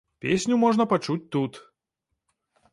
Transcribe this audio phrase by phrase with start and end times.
[0.23, 1.61] Песню можна пачуць тут.